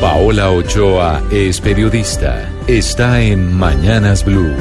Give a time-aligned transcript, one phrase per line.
[0.00, 2.48] Paola Ochoa es periodista.
[2.66, 4.54] Está en Mañanas Blue.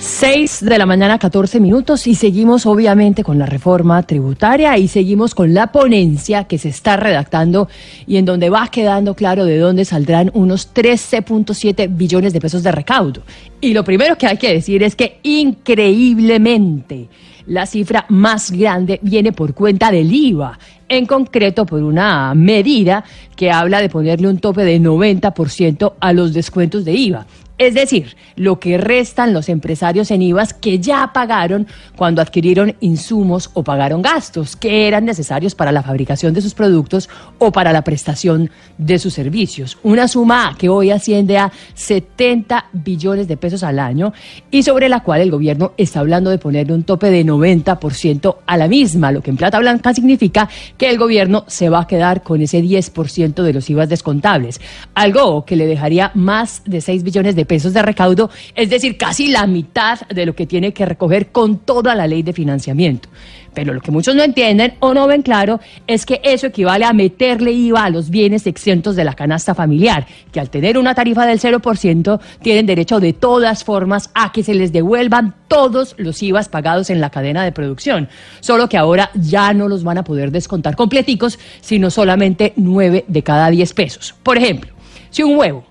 [0.00, 5.34] 6 de la mañana, 14 minutos, y seguimos obviamente con la reforma tributaria y seguimos
[5.34, 7.70] con la ponencia que se está redactando
[8.06, 12.72] y en donde va quedando claro de dónde saldrán unos 13.7 billones de pesos de
[12.72, 13.22] recaudo.
[13.62, 17.08] Y lo primero que hay que decir es que increíblemente
[17.46, 20.58] la cifra más grande viene por cuenta del IVA,
[20.88, 23.04] en concreto por una medida
[23.34, 27.26] que habla de ponerle un tope de 90% a los descuentos de IVA.
[27.58, 33.50] Es decir, lo que restan los empresarios en IVAs que ya pagaron cuando adquirieron insumos
[33.54, 37.82] o pagaron gastos que eran necesarios para la fabricación de sus productos o para la
[37.82, 39.78] prestación de sus servicios.
[39.82, 44.12] Una suma que hoy asciende a 70 billones de pesos al año
[44.50, 48.56] y sobre la cual el gobierno está hablando de ponerle un tope de 90% a
[48.58, 52.22] la misma, lo que en plata blanca significa que el gobierno se va a quedar
[52.22, 54.60] con ese 10% de los IVAs descontables,
[54.94, 59.28] algo que le dejaría más de 6 billones de pesos de recaudo, es decir, casi
[59.28, 63.08] la mitad de lo que tiene que recoger con toda la ley de financiamiento.
[63.56, 66.92] Pero lo que muchos no entienden o no ven claro es que eso equivale a
[66.92, 71.24] meterle IVA a los bienes exentos de la canasta familiar, que al tener una tarifa
[71.24, 76.50] del 0% tienen derecho de todas formas a que se les devuelvan todos los IVAs
[76.50, 78.10] pagados en la cadena de producción.
[78.40, 83.22] Solo que ahora ya no los van a poder descontar completicos, sino solamente 9 de
[83.22, 84.14] cada 10 pesos.
[84.22, 84.74] Por ejemplo,
[85.08, 85.64] si un huevo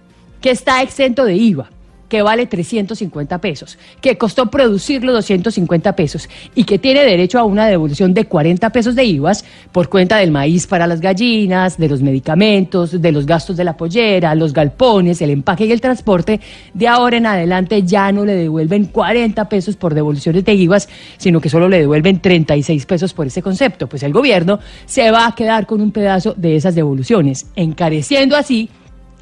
[0.46, 1.72] que está exento de IVA
[2.08, 7.66] que vale 350 pesos, que costó producirlo 250 pesos y que tiene derecho a una
[7.66, 12.04] devolución de 40 pesos de IVAs por cuenta del maíz para las gallinas, de los
[12.04, 16.40] medicamentos, de los gastos de la pollera, los galpones, el empaque y el transporte,
[16.76, 20.88] de ahora en adelante ya no le devuelven 40 pesos por devoluciones de IVAs,
[21.18, 23.88] sino que solo le devuelven 36 pesos por ese concepto.
[23.88, 28.70] Pues el gobierno se va a quedar con un pedazo de esas devoluciones, encareciendo así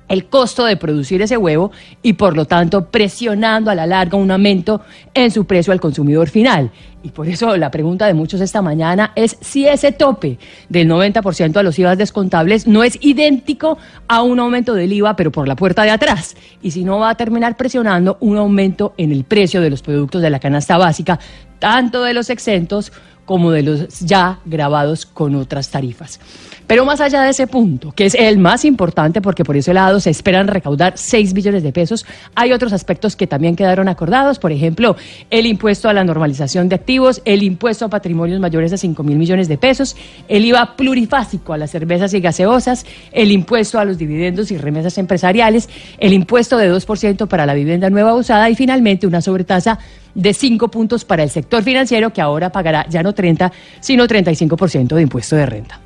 [0.07, 4.31] el costo de producir ese huevo y por lo tanto presionando a la larga un
[4.31, 4.81] aumento
[5.13, 6.71] en su precio al consumidor final.
[7.03, 11.57] Y por eso la pregunta de muchos esta mañana es si ese tope del 90%
[11.57, 13.77] a los IVA descontables no es idéntico
[14.07, 16.37] a un aumento del IVA, pero por la puerta de atrás.
[16.61, 20.21] Y si no va a terminar presionando un aumento en el precio de los productos
[20.21, 21.19] de la canasta básica,
[21.59, 22.93] tanto de los exentos
[23.25, 26.19] como de los ya grabados con otras tarifas.
[26.67, 29.99] Pero más allá de ese punto, que es el más importante porque por ese lado
[29.99, 34.51] se esperan recaudar 6 billones de pesos, hay otros aspectos que también quedaron acordados, por
[34.51, 34.95] ejemplo,
[35.29, 39.17] el impuesto a la normalización de activos, el impuesto a patrimonios mayores a 5 mil
[39.17, 39.95] millones de pesos,
[40.29, 44.97] el IVA plurifásico a las cervezas y gaseosas, el impuesto a los dividendos y remesas
[44.97, 49.79] empresariales, el impuesto de 2% para la vivienda nueva usada y finalmente una sobretasa
[50.15, 54.95] de 5 puntos para el sector financiero que ahora pagará ya no 30, sino 35%
[54.95, 55.82] de impuesto de renta.